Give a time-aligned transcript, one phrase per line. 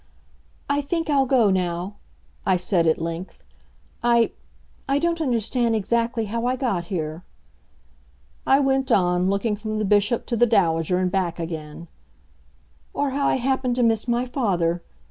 [0.67, 1.97] "I think I'll go now,"
[2.43, 3.37] I said at length.
[4.01, 4.31] "I
[4.89, 7.23] I don't understand exactly how I got here,"
[8.47, 11.87] I went on, looking from the Bishop to the Dowager and back again,
[12.95, 14.81] "or how I happened to miss my father.